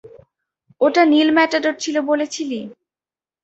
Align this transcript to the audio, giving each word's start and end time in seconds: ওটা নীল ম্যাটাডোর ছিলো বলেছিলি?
ওটা 0.81 1.01
নীল 1.11 1.29
ম্যাটাডোর 1.37 1.75
ছিলো 1.83 1.99
বলেছিলি? 2.09 2.59